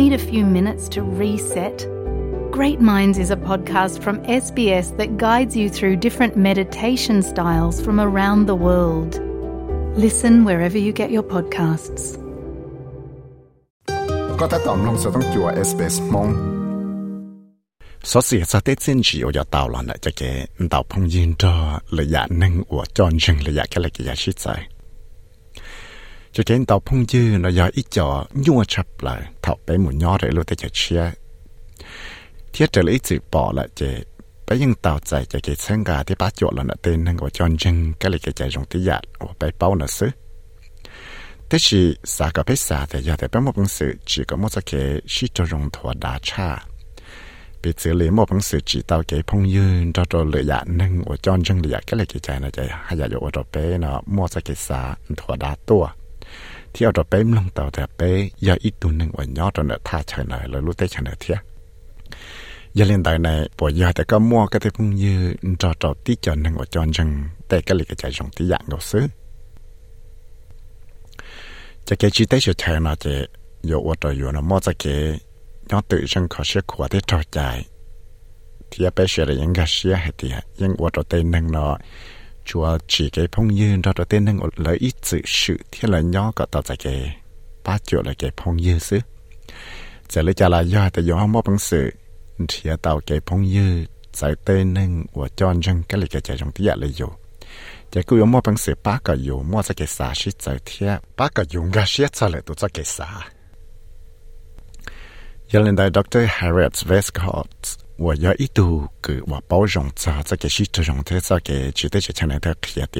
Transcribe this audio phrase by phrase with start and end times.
[0.00, 1.86] Need a few minutes to reset?
[2.50, 8.00] Great Minds is a podcast from SBS that guides you through different meditation styles from
[8.00, 9.20] around the world.
[10.04, 12.02] Listen wherever you get your podcasts.
[14.38, 16.28] ก็ถ้าตอมลงจะต้องจัว SBS มอง
[18.10, 20.22] สอสีสเตเซนจีอยาตาวลอนจะแก
[20.62, 21.54] นตาวพงยินดอ
[21.98, 24.46] ระยะหนึ่งอวจอนชึงระยะแค่ละกิยาชิดใจ
[26.32, 29.90] cho nên tàu phong chư nó giờ ít cho nhua chập lại thọc bé mù
[29.90, 31.10] nhỏ rồi luôn tới chạy chia.
[32.52, 34.02] Thiết trở lấy chữ bỏ lại chế.
[34.48, 37.16] bé nhưng tàu chạy chạy cái sáng gà thì bắt chỗ là nó tên năng
[37.16, 39.86] của chọn chân cái là cái chạy dùng tí giạt dạ của bé bao nó
[39.86, 40.08] xứ.
[41.50, 44.36] Thế chỉ xả cả bé xả thì giờ thì bé một bằng sự chỉ có
[44.36, 46.64] một kế chỉ cho dùng thua đá cha.
[47.62, 50.64] Bị xử lý một bằng sự chỉ tàu kế phong dư, cho cho lựa dạ
[50.66, 53.18] nâng của chọn chân lựa dạ, cái là cái chạy nó chạy hay là dụ
[53.22, 55.88] dạ cho bé nó mua cái xả thua đá tua.
[56.72, 58.10] ที่เอาดอกเป้มลงต่อแต่เป้
[58.46, 61.38] ยาอีตุนหนึ่งวันยอดจนเดท่าเฉยเลยแล้วรู้ได้เฉยเทีย
[62.76, 65.14] ยาเล่นตายในปวดยาแต่ก็มั่วก็ได้พุ่งยื
[65.48, 67.08] นจอจอที่จอหนึ่งว่าจอนจัง
[67.48, 69.04] แต่ก็หลีกใจสองที่อย่างก็ซื้อ
[71.86, 73.06] จะเกจิได้เฉยเฉยนะเจ
[73.70, 74.84] ยอวดต่อยู่นะมั่วจะเก
[75.70, 77.38] ย้อนตื่นจังขอเชื่อขวดได้จอใจ
[78.70, 81.74] ที่ไปเชื่อยังก็เชื่อให้เตียยังอวดต่อเต็นหนึ่งเนาะ
[82.44, 86.00] chúa chỉ cái phong như đó đó tên năng lợi ít sự sự thì là
[86.00, 87.16] nhỏ cả tạo ra cái
[87.64, 88.98] ba triệu là cái phong như xứ
[90.08, 91.90] giờ lấy trả lại do tại do không bằng sự,
[92.48, 93.86] thì tạo cái phong như
[94.20, 97.06] tại tên năng của cho dân cái lịch cái chạy trong tiệt là dù
[97.90, 101.28] chỉ cứ có bằng sự ba cái dù mua cái xã sĩ tại thiệt ba
[101.34, 103.20] cái dùng cái sĩ cho lại tụi cái xã
[105.50, 106.18] giờ lên đây Dr.
[106.28, 112.97] Harriet Westcott 我要一度给我包容着这个是这种的这个绝对是强烈的企业的。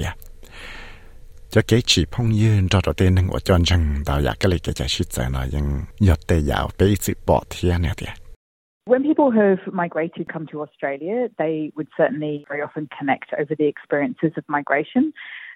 [1.54, 5.66] จะเกจิพงยืนจอดเต้นหนึ่งว่าจอนจังดาวอยากก็เลยเกจะชิดใจนะยัง
[6.06, 8.14] หยดเตยาวไปสิบอเทียเนี่ยเดีย
[8.92, 13.68] When people have migrated come to Australia, they would certainly very often connect over the
[13.74, 15.04] experiences of migration.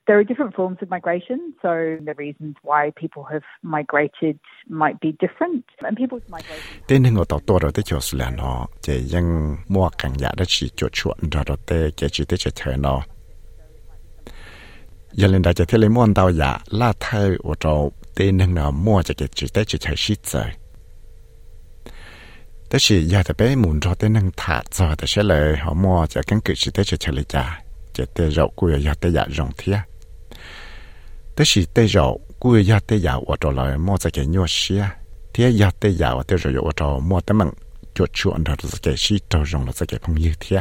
[0.08, 1.72] There are different forms of migration, so
[2.10, 3.46] the reasons why people have
[3.78, 4.36] migrated
[4.84, 5.64] might be different.
[5.88, 6.68] And people's migration.
[6.88, 9.26] เต้นหนึ่งว่าต่อตัวเราได้จอสแล้วเนาะจะยัง
[9.74, 13.02] มั่วกันอยากได้ชีจดชวนเราเราเตะเกจิได้จะเธอเนาะ
[15.18, 17.08] อย่าเล่นได้จะเทเลมอนดาวอยาล่าเธ
[31.37, 34.83] แต่สิเตยาวกูอยากเตยาวว่าจะลอยมอจะเกี่ยวเสีย
[35.31, 37.49] เทียอยากเตยาวเตยาวว่าจะมอแต่มัน
[37.97, 40.61] จดชวนเราจะเกี่ยวชีตรงเราจะเกี่ยวพงยืดเทีย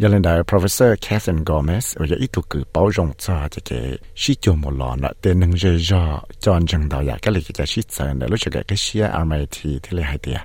[0.00, 6.02] ยันเลยได้ professor Catherine Gomez ว่าอีตุกือเป้าจงจ้าจะเกี่ยวชีจมหลอนละแต่หนึ่งเจยอ
[6.44, 10.38] จอนจังดาวอยากก็เลยจะชีเซนเดี๋ยวรู้จักก็เชีย RMIT ที่เลยให้เตีย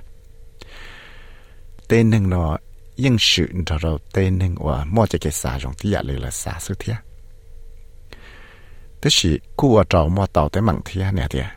[1.86, 2.50] แต่หนึ่งเนาะ
[3.04, 3.48] ยังสื่อ
[3.80, 6.96] เราแต่หนึ่งว่ามัวจะเกี่ยวสาจงที่อยากเลยละสาสุเทีย
[9.03, 11.49] 但是กู找莫到的问题啊，那点。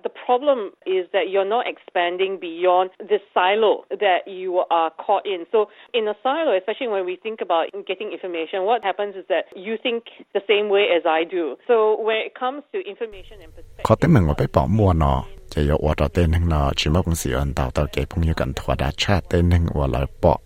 [0.00, 5.44] The problem is that you're not expanding beyond the silo that you are caught in.
[5.50, 9.46] So, in a silo, especially when we think about getting information, what happens is that
[9.56, 11.56] you think the same way as I do.
[11.66, 15.20] So, when it comes to information and perspective, เขาแต่มึงว่าไปบอกมัวเนาะ
[15.52, 20.40] จะ有我到对能了，只么公司人到到给朋友跟拖大车对能我来报，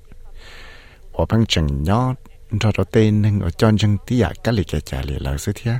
[1.12, 2.16] 我帮正要
[2.58, 5.78] 找到对能我专正底下隔离个家里老师听。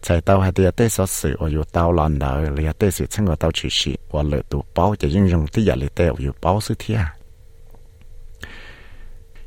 [0.00, 7.06] 在到还得对说是我有到烂了，你对是趁我到去时，我了都包就应用底下里对我有包是天。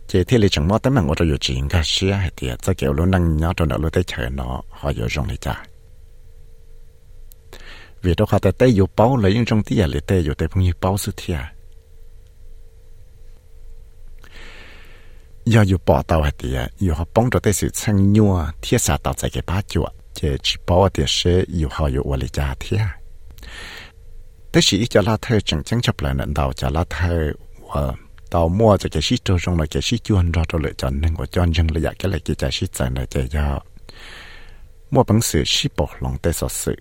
[0.08, 5.56] 这天里整么等门我都有指引个是还得，这个路能鸟着那路得车呢，还有用的家。
[8.02, 10.64] vì đó họ tại tay yêu bao lấy những trong tia lấy tay yêu tay phong
[10.64, 11.38] yêu bao sự thia
[15.46, 18.78] giờ yêu bỏ tàu hạt tia yêu họ bóng cho tay sự sang nhua thiết
[18.78, 22.17] sa tàu tại cái bát chuột chế chỉ bảo tiền sẽ yêu họ yêu vợ
[22.33, 22.79] gia thế
[24.53, 27.19] tức là cho là thay chẳng chẳng chấp lại nền đầu cho là thay
[27.75, 27.93] và
[28.31, 31.01] tàu mua cho cái sĩ cho trong là cái sĩ chuyên ra cho lựa chọn
[31.01, 33.61] nên của chọn dân là cái là cái cái sĩ chọn là cái do
[34.91, 36.77] mua bằng sự sĩ bỏ lòng tê sở sự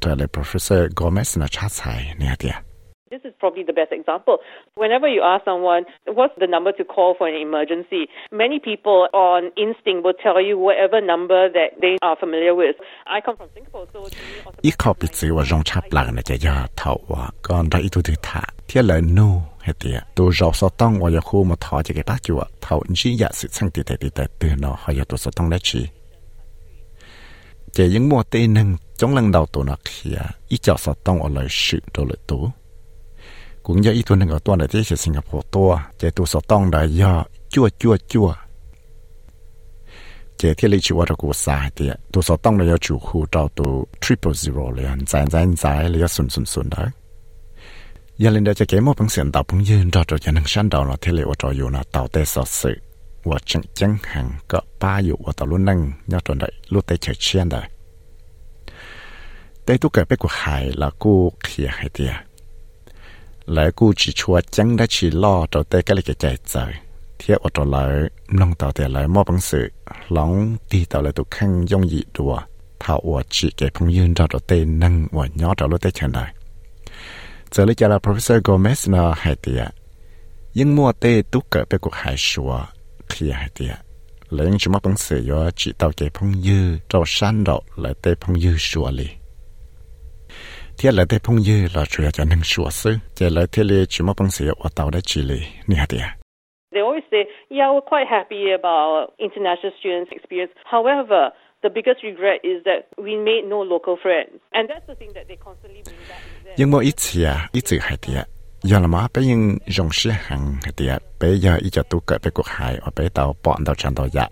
[0.00, 2.67] trở lại professor Gomez là cha sai nè tiệt
[3.10, 4.38] This is probably the best example.
[4.74, 8.06] Whenever you ask someone, what's the number to call for an emergency?
[8.30, 12.76] Many people on instinct will tell you whatever number that they are familiar with.
[13.06, 14.04] I come from Singapore, so...
[14.04, 14.08] I
[31.96, 32.52] so so so.
[33.68, 36.94] cũng như ít tuần nữa tuần này chỉ Singapore tua chỉ tu sọ tông đại
[36.94, 38.34] do chua chua chua
[40.38, 43.26] chỉ thiết lý chịu ở của sai thì tu sọ tông đại do chủ khu
[43.32, 46.86] trao tu triple zero liền dài dài dài, liền sùn sùn sùn đấy
[48.18, 50.44] giờ lên đây chỉ kém một phần sườn tàu bằng yên trao trao cho năng
[50.46, 52.74] sản đầu là thiết lý ở trao yêu là tàu tê sọ sự
[53.24, 56.82] và chẳng chẳng hàng cỡ ba yêu ở tàu luôn năng nhau tròn đại luôn
[56.86, 57.68] tê chơi chen đấy
[59.66, 62.27] tê tu kể bé của hải là cô khía hải tiệt
[63.54, 66.54] แลยวกูจิชัวจังได้ชีล่อตัวเต้ก็เลยแก่ใจใจ
[67.18, 67.90] เทียบอดตัวแล้ว
[68.40, 69.66] น้องต่อแต่แล้วมอบังสือ
[70.12, 70.32] หลง
[70.70, 72.34] ตีตัวเลยตุกข้งย่องยีดัว
[72.82, 76.24] ถ้าอวดจีเก็บพงยืนตัวเต้นั่งวันยอดตัวรถเต้เช่ญได้
[77.50, 79.62] เจอเลยจล้ว professor Gomez นะหายเตีย
[80.58, 82.52] ยังมัวเต้ตุกเกิดไปกูหายชัว
[83.08, 83.72] เคลียหายเตีย
[84.32, 89.17] เลยยังชิมาบังสือยอจีเตัวเก็บพงยืนตัวสั้นดอเลยเต้พงยืนชัวเลย
[90.78, 93.84] thiết là thế phong dư là chủ cho nên sửa sư chỉ là thế lệ
[93.88, 96.16] chỉ một bằng sự ở tàu đã chỉ lệ nè hả
[96.72, 100.52] They always say, yeah, we're quite happy about international students' experience.
[100.74, 101.20] However,
[101.62, 104.32] the biggest regret is that we made no local friends.
[104.58, 106.22] And that's the thing that they constantly bring back.
[106.56, 106.94] Nhưng mà ít
[107.24, 108.26] à, ít chữ hay tiệt.
[108.62, 109.34] giờ là mà bây giờ
[109.66, 112.90] dùng sĩ hàng hay tiệt, bây giờ ít cho tu cỡ bây cuộc hại ở
[112.96, 114.28] bây tàu bọn tàu chân tàu dạ.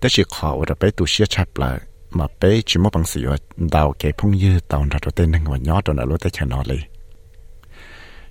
[0.00, 1.78] Thế chỉ khó ở bây tu sĩ chập lại
[2.10, 3.26] mà bé chỉ một bằng sự
[3.56, 6.48] đào cái phong như tàu ra cho tên và nhỏ cho nó lối tới chân
[6.48, 6.76] nó đi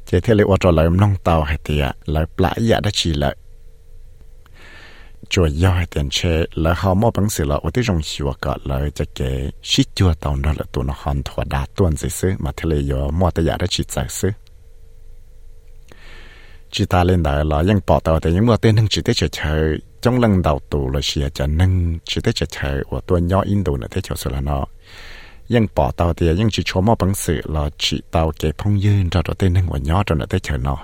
[0.05, 3.35] chỉ thế là cho lại nông tàu hay thì lại lại giả đã chỉ lại
[5.29, 8.33] chùa do hay tiền chế là họ mua bằng sự là ở tới trong hiệu
[8.41, 11.97] cả lại cho cái shit chùa tàu đó là tụi nó hoàn thỏa đa tuần
[11.97, 14.29] gì xứ, mà thế lấy do mua tới giả đã chỉ giải xứ.
[16.71, 19.15] Chỉ ta lên đời là những bỏ tàu thì những mua tên hưng chỉ tới
[19.15, 19.29] chơi
[20.07, 23.41] trong lần đầu tù, là xìa cho nâng, chỉ tới chơi chơi của tôi nhỏ
[23.41, 24.65] in đồ nữa thế cho sự là nó.
[25.49, 28.81] Nhưng bỏ tàu thì nhưng chỉ cho mà bằng sự là chỉ tàu cái phong
[28.81, 30.77] dương cho tên nâng của nhỏ cho nữa thế chơi nó.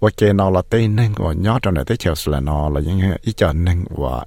[0.00, 2.68] Và cái nó là tên nâng của nhỏ cho nữa thế cho sự là nó,
[2.68, 4.24] là những ý cho nâng của.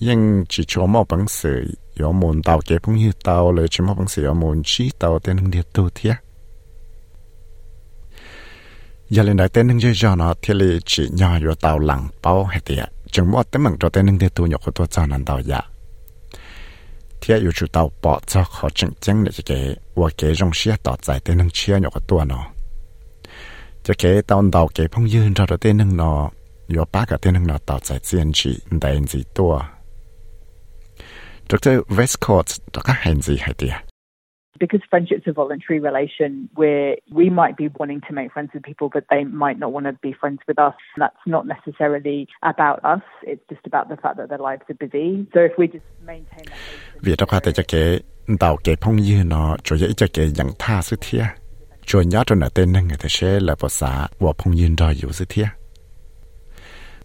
[0.00, 3.84] Nhưng chỉ cho mà bằng sự có muốn tàu cái phong dương tàu là chỉ
[3.84, 6.16] mà bằng sự có muốn chỉ tàu tên nâng địa tu thiệt
[9.10, 12.08] giờ lên đại tên nâng chơi cho nó thì lì chỉ nhỏ vô tàu lặng
[12.22, 12.88] bao hay tiệt.
[13.12, 15.40] Chừng mua tên mừng cho tên nâng địa tu nhọc của tôi cho nên tàu
[15.40, 15.60] dạ.
[17.20, 20.76] Thì yêu chủ tàu bỏ cho họ chừng chừng để cái và cái rong xe
[20.82, 22.46] tỏ giải tên nâng chia nhọc của tôi nó.
[23.84, 26.30] Cho cái tàu tàu cái phong dương cho tên nâng nó
[26.68, 29.60] vô ba cái tên nâng nó tỏ giải diện chỉ đại gì tôi
[31.50, 31.68] Dr.
[31.88, 33.89] Westcott, đó có hành gì hay tiệt?
[34.60, 38.88] Because friendship's a voluntary relation where we might be wanting to make friends with people,
[38.94, 40.74] but they might not want to be friends with us.
[40.94, 43.02] And That's not necessarily about us.
[43.22, 45.26] It's just about the fact that their lives are busy.
[45.34, 46.58] So if we just maintain that.
[47.00, 47.98] Vì đó khoa chắc kế,
[48.40, 51.24] đào kế phong như nó cho dễ chắc kế dẫn tha sức thiệt.
[51.86, 54.68] Cho nhá cho nó tên nâng người ta sẽ là bộ xã của phong như
[54.78, 55.48] đòi yếu sức thiệt.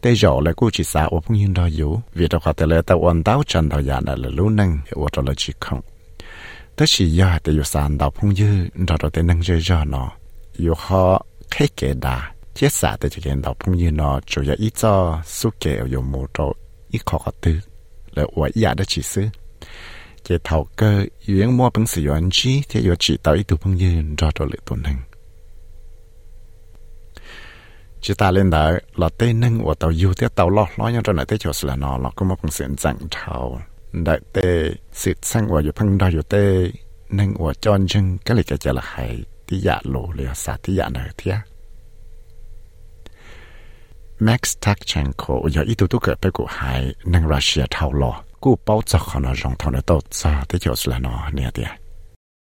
[0.02, 2.02] Thế rõ là cô chỉ xã của phong như đòi yếu.
[2.14, 5.24] Vì đó khoa lệ tạo ổn tàu chân tàu giả là lưu nâng của đó
[5.28, 5.82] là chỉ không.
[6.75, 8.47] 但是呀，得有三道朋友，
[8.87, 10.11] 找到的能热热呢，
[10.55, 12.23] 有好开给的，
[12.55, 16.57] 接下的这个道朋友呢，主要一早苏给有木头
[16.89, 17.63] 一考个的，
[18.13, 19.31] 来我呀的其实。
[20.23, 24.97] 这头个原摸本是原机，这有知道一度朋友找到了多能。
[28.03, 31.13] chỉ ta lên đó là tên nâng của tàu yêu tiếp tàu lo lo nhau cho
[31.13, 33.61] này tới chỗ là nó là có một con sự chẳng thầu
[34.04, 34.38] ได้เต
[35.02, 36.36] สิทธิ์สร้างว่าอยู่พังได้อยู่เต
[37.20, 39.12] นึ่งอวจอนจึงก็เลยจะจะละหาย
[39.48, 41.36] ที่ยาโลเลียสาที่ยาเนืเทีย
[44.24, 46.82] แม็กซ์ทักเชนโคอย่าอีตุตุเกิดไปกูหาย
[47.14, 48.12] นึ่งรัสเซียเท่าหลอ
[48.44, 51.85] กูเป้าจะขอนรองเท่าในโตัวซาที่เกี่ยวสละนอเนี่ยเดีย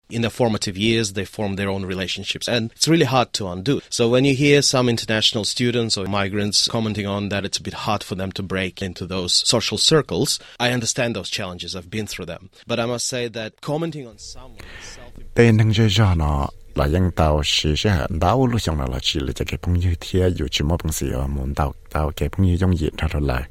[0.10, 3.82] in their formative years, they form their own relationships, and it's really hard to undo.
[3.90, 7.74] So when you hear some international students or migrants commenting on that, it's a bit
[7.74, 10.40] hard for them to break into those social circles.
[10.60, 12.50] I understand those challenges; I've been through them.
[12.68, 14.66] But I must say that commenting on someone.
[15.34, 16.16] Tên đang chơi trò
[16.76, 19.94] là dân tàu sĩ sẽ hẹn đáo lúc xong là chỉ là cái phong như
[20.00, 22.94] thế dù chỉ một bằng sĩ ở muốn tàu tàu cái phong như trong diện
[23.22, 23.44] lại.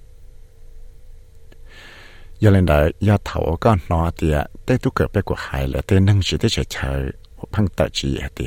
[2.40, 4.32] Giờ lên đời, ya thầu có nó thì
[4.66, 7.04] tế tu cỡ bé của hải là tế nâng chỉ tế chạy chạy
[7.52, 8.46] phăng tại chỉ thì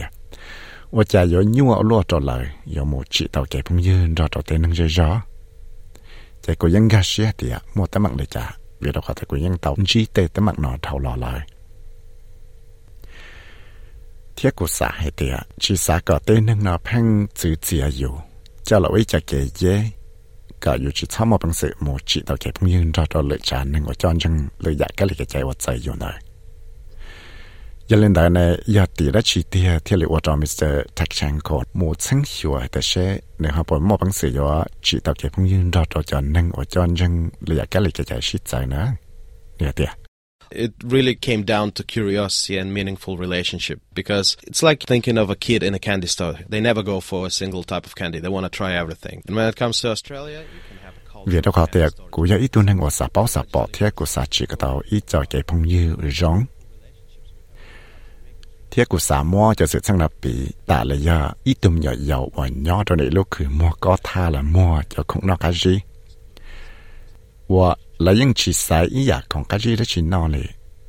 [0.92, 2.46] và cha có nhua ở trở lại
[2.76, 5.22] có một chỉ tàu chạy phong dư, rồi tàu tế nâng dây gió
[6.42, 9.14] chạy của dân ga xe thì à, mua tấm mặt để trả vì đó có
[9.14, 11.48] thể của dân tàu chỉ tế tấm mặt nó thầu lò lại
[14.36, 17.90] thiết của xã hay thì à, chỉ xã có tế nâng nó phăng chữ chia
[17.92, 18.10] dù.
[18.64, 19.90] Cho là ý kể dễ
[20.65, 26.17] ก็อยู่ที่ช้ามาบังสือหมู่จีต่อเก็บยืนรอตัวเลยจานหนึ่งว่าจอนจังเลยอยากก็เลยใจว่าใจอยู่หน่อย
[27.89, 28.41] ยันเล่นได้ใน
[28.77, 33.07] ยาตีและชีเตียที่เรียกว่าจอมิสเตอร์แท็กชังโคดหมู่ซึ่งหัวแต่เช่
[33.41, 37.13] ในฮะปนมาบังสือว่าจีต่อเก็บยืนรอตัวจานหนึ่งว่าจอนจัง
[37.45, 38.83] เลยอยากก็เลยใจชิดใจนะ
[39.57, 40.00] เนี่ยเตีย
[40.52, 45.36] it really came down to curiosity and meaningful relationship because it's like thinking of a
[45.36, 46.36] kid in a candy store.
[46.50, 48.20] They never go for a single type of candy.
[48.20, 49.22] They want to try everything.
[49.28, 51.32] And when it comes to Australia, you can have a culture.
[51.32, 53.90] Việc đó khó tiệc, cú ya ít tuần hành của xã bảo xã bỏ thiết
[53.96, 56.46] của xã chỉ cái tàu ít cho cái phong như rong.
[58.72, 61.92] Thiết của xã mua cho sự sang lập bị đã là ya ít tùm nhỏ
[61.98, 65.36] giàu và nhỏ cho này lúc khử mua có tha là mua cho không nó
[65.36, 65.80] cái gì.
[67.51, 70.45] Và là những chỉ sai ý ya không cái gì đó chỉ nó này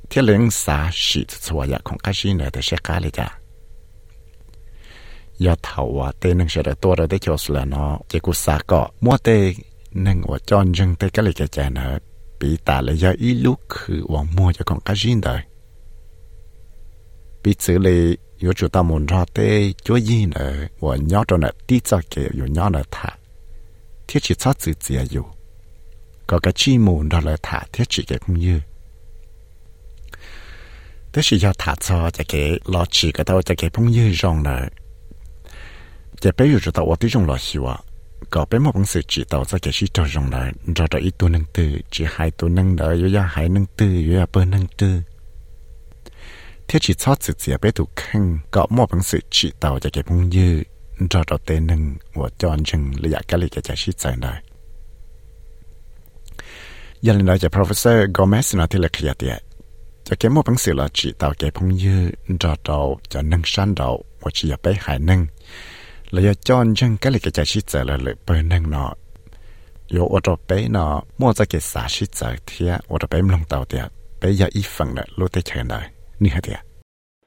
[0.10, 3.40] thế lên xã sĩ cho ya không cái gì nữa để sẽ cái này ra
[5.46, 9.18] ya thầu à tên năng sẽ đượcตัวđể cho là nó chỉ có xã có mua
[9.18, 9.54] tê
[9.92, 11.98] năng và chọn dân tê cái này cái chả nữa
[12.40, 15.42] bị ta là ya ý lúc khử và mua cho không cái gì nữa
[17.44, 21.38] bị xử lý yếu chủ ta muốn ra tê cho gì nữa và nhớ cho
[21.38, 23.10] nó tí cho kể yếu nhớ nó thả
[24.08, 25.26] thiết chỉ cho tự己yếu
[26.27, 28.61] Có cái chi mù đó là thả thiết chỉ cái cũng như.
[31.13, 34.15] Thế chỉ cho thả cho cái cái lo chỉ cái đâu cái cái cũng như
[34.15, 34.69] rong là
[36.21, 37.77] chỉ bây giờ chúng ta ở trong lo hiểu à.
[38.31, 41.19] Có bé một sự chỉ tạo cho cái chỉ cho rong là cho cho ít
[41.19, 44.27] tu nâng tư, chỉ hai tu nâng đó yếu ya hai nâng tư yếu ya
[44.33, 45.03] bơ nâng tư.
[46.69, 49.79] Thế chỉ cho sự chỉ tự 己 bé tu khăn, có một sự chỉ tạo
[49.79, 50.63] cho cái cũng như.
[51.11, 54.43] Cho cho tên nâng và chọn chừng là dạ cái lý cái chỉ tại này
[57.07, 59.39] ยันเราจะ professor Gomez นะที่เราเคลียดเนี่ย
[60.07, 62.79] จะเก็บมอบังสือละจีตาวเก็บพงยืดจอดเา
[63.13, 63.89] จะนั่งชันเรา
[64.23, 65.21] วชิยาไปหายนึ่ง
[66.13, 68.93] เราจะจอนจังก็เลยกจะชิดเจอเลยเปิดนึ่งเนาะ
[69.91, 73.85] โยอุดไปเนาะมัวจะเก็ษาชิดเจอเทียอดไปมลงตาวเดีย
[74.19, 75.81] ไปอย่าอีฝั่งเนาะรู้ได้เชิญได้
[76.23, 76.61] นี่ฮะเดีย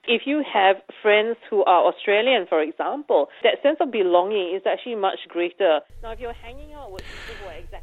[0.07, 4.95] if you have friends who are Australian, for example, that sense of belonging is actually
[4.95, 5.81] much greater.
[6.03, 7.74] Now, if you're hanging out with people who are exactly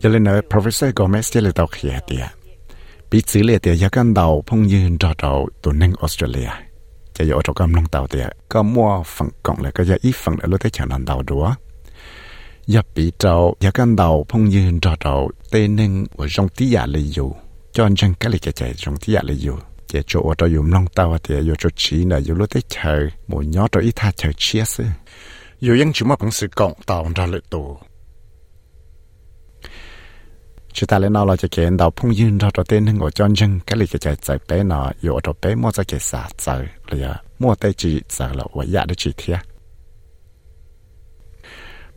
[0.00, 2.26] giờ lên nói Professor Gomez giờ lên tàu khía tiệt
[3.10, 3.58] bị xử lý
[4.14, 6.50] đầu phong dư trò trò tụ nâng Australia.
[7.14, 10.34] Giờ giờ trò cam long tàu tiệt có mua phần cộng lại cái giờ phần
[10.38, 11.54] lại lúc tới chẳng làm tàu đúa
[12.66, 12.82] giờ
[13.60, 17.24] giờ căn đầu phong dư trò trò tê nâng ở trong tí dạ giả
[17.72, 19.54] cho chân cái lì chạy chạy trong tí giả lì dù.
[20.06, 23.08] Chỗ ở trò dùng long tàu tiệt giờ chỗ chỉ là giờ lúc tới chờ
[23.26, 24.84] một nhỏ trò ít tha chờ chia sư
[25.60, 27.78] giờ chỉ mà bằng sự cộng tàu ra lợi tù
[30.78, 33.10] chỉ ta lên nào là chỉ kiện đầu phong yên ra cho tên hưng của
[33.10, 36.00] chân chân cái lịch cái chạy chạy bé nó yếu ở bé, mua ra cái
[36.00, 39.38] xả chạy là mua tay chỉ chạy là và giá dạ để chỉ thiệt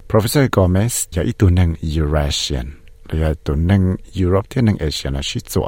[0.10, 2.72] Professor Gomez là ít tuần năng Eurasian.
[3.10, 5.68] Là tuần năng Europe thì năng Asian là shit 做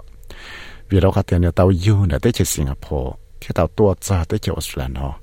[0.90, 3.18] vì đâu có tiền là tàu yêu nữa tới chỉ Singapore.
[3.42, 5.14] Thì tàu tua ra, tới chỉ Australia nó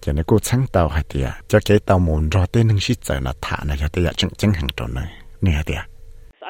[0.00, 2.94] cho nên cô sáng tàu hay tiệt cho cái tàu muốn ra tới nâng suy
[3.02, 5.12] giờ là thả này, cho tới chân chân hàng tròn này.
[5.40, 5.97] Nè tiệt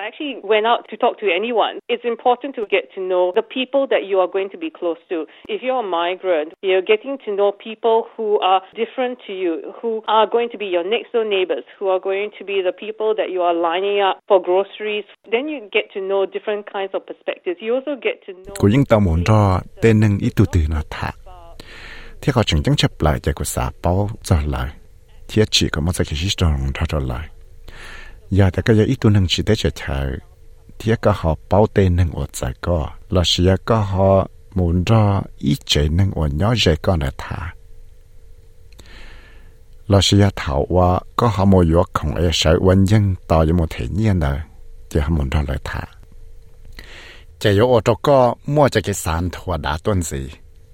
[0.08, 1.74] actually went out to talk to anyone.
[1.88, 5.00] It's important to get to know the people that you are going to be close
[5.10, 5.26] to.
[5.48, 10.02] If you're a migrant, you're getting to know people who are different to you, who
[10.08, 13.14] are going to be your next door neighbors, who are going to be the people
[13.18, 15.04] that you are lining up for groceries.
[15.30, 17.58] Then you get to know different kinds of perspectives.
[17.60, 18.54] You also get to know.
[18.58, 21.10] cô những tàu muốn ra tên nâng ít tu từ nó thả
[22.22, 24.68] thì họ chẳng chẳng chấp lại cho cô xã báo cho lại
[25.28, 27.28] thì chỉ có một cái gì đó ra cho lại
[28.30, 30.16] Dạ, giờ ta cái ít tu năng chỉ để chờ chờ
[31.02, 32.90] cái họ bảo tê năng ở tại có.
[33.10, 37.54] Là sự cái họ muốn ra ít chế năng ở nhỏ dễ con là thả
[39.86, 43.52] là sự thảo qua, có họ mua yếu không ai sợ vấn dân tạo cho
[43.52, 44.38] một thể nhiên đời
[44.90, 45.84] thì họ muốn ra lời thả
[47.38, 50.30] chỉ yếu ở chỗ có, mua cho cái sản thua đã tuân gì.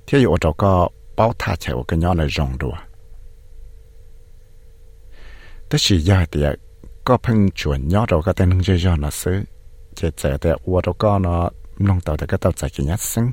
[0.07, 2.77] Thì ở chỗ có bảo thả chạy cái nhỏ này rong đùa
[5.71, 6.41] tất sự giờ thì
[7.04, 9.44] có phân chuẩn nhỏ rồi cái tên nông chơi cho nó xứ
[9.96, 13.02] chỉ chỉ thì ở chỗ có nó nông tàu thì cái tàu chạy cái nhát
[13.02, 13.32] sinh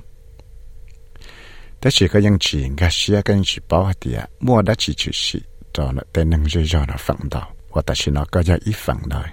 [1.81, 5.11] thế chỉ có những chỉ cái xia cái chỉ báo thì mua đã chỉ chỉ
[5.13, 5.41] chỉ
[5.73, 8.57] cho nó tên nông chơi cho nó phẳng đầu và ta chỉ nó có cho
[8.65, 9.29] ít phẳng đời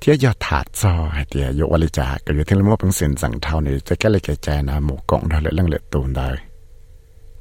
[0.00, 6.28] thì giờ thả cho hay thì giờวันนี้จะก็อยู่ที่เราเป็นสิ่งสังเท่านี้จะแก้เลยแก่ใจนะหมู่กงเราเลยเรื่องเลือดตูนได้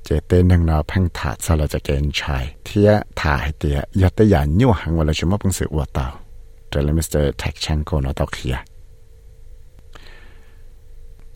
[0.08, 6.12] เจเตนังนอพังถาซสลาจะเกนชายเทียถาให้เตียยัตยานยู่หังวันละชมพังสืออวเตาว
[6.68, 8.56] เจเลมิสเตอร์แท็กชังโกนอตอกเฮีย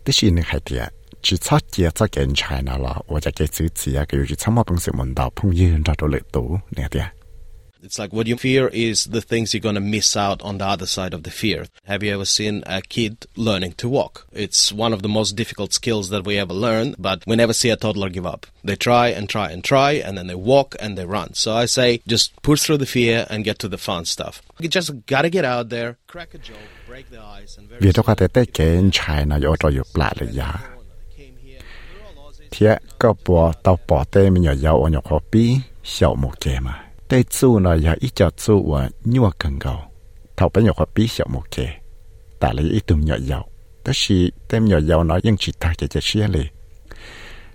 [0.03, 0.83] ดิฉันนห้เตีย
[1.25, 7.07] จิตซดเจียจะเกนชายนั่นละว่าจะเกซื้อเสียก็อยู่จิตซามาพังสือมันดาวพุงยืนรอดูเลยตูเนี่ยเตีย
[7.83, 10.65] It's like what you fear is the things you're going to miss out on the
[10.65, 11.65] other side of the fear.
[11.85, 14.27] Have you ever seen a kid learning to walk?
[14.31, 17.71] It's one of the most difficult skills that we ever learn, but we never see
[17.71, 18.45] a toddler give up.
[18.63, 21.33] They try and try and try, and then they walk and they run.
[21.33, 24.43] So I say just push through the fear and get to the fun stuff.
[24.59, 27.91] You just gotta get out there, crack a joke, break the ice, and very vì
[27.91, 30.59] đó có thể tới cái China yo cho yo plạ là ya
[32.51, 36.39] thế có bỏ tàu bỏ tê mình nhỏ giàu ở nhỏ khó bí xạo một
[36.39, 39.79] chè mà tê su nó giờ ít chợ su và nhua cần cầu
[40.37, 41.67] thầu bé nhỏ bí sợ một kề
[42.39, 43.45] ta lấy ít tùm nhỏ giàu
[43.83, 46.43] tất sĩ tem nhỏ giàu nó nhưng chỉ ta chỉ chỉ xe lì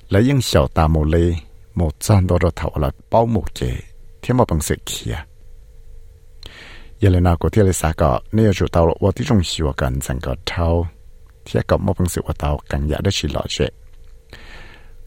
[0.09, 1.35] lấy nhưng sợ ta một lì
[1.75, 3.73] một trăm đô rồi thầu là bao một kề
[4.23, 5.25] thêm một bằng sự kia
[7.01, 9.73] giờ lên nào có thể lấy sao cả nếu chủ tàu và tí trong xíu
[9.77, 10.87] cần rằng có thầu
[11.45, 13.75] thì có một bằng sự và tàu cần giả đó chỉ lọ chuyện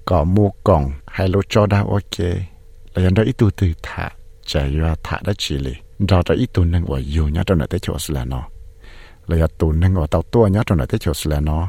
[0.06, 2.20] có mua còn hay lô cho đau ok
[2.94, 4.10] lấy dân đó ít tu từ thả
[4.50, 7.58] chạy ra thả đó chỉ lì đó đó ít tuần nâng ở yêu nhá trong
[7.58, 8.48] này tới chỗ là nó
[9.27, 11.68] là tuần nâng ở tàu tua nhá trong này tới chỗ là nó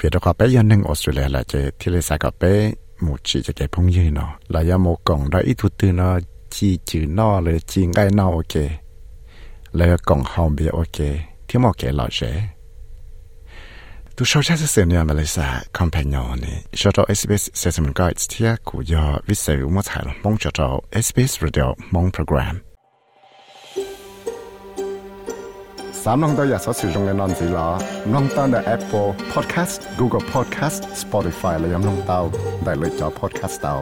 [0.00, 3.20] vì đó có bé dân nâng Australia là chế thì là sao có bé một
[3.24, 6.18] chỉ cho cái phong như nó là do một cổng đó ít tu tư nó
[6.50, 8.62] chỉ chữ nó là chỉ ngay nó ok.
[9.72, 11.06] Là cổng hòm bị ok.
[11.48, 12.42] Thì một cái lọ dễ
[14.16, 18.26] tu shao cha se ne ma le sa companion ni shao to SBS assessment guides
[18.32, 20.66] tia ku yo vi se u mo cha lo mong cha to
[21.06, 22.56] SBS radio mong program
[26.02, 27.68] สามน้องตัวอยากสอสื่อตรงในนอนสีล้อ
[28.12, 32.20] น้องตั้งแต่ Apple Podcast Google Podcast Spotify และยังน้องเตา
[32.64, 33.76] ได้เลยจอ Podcast เตา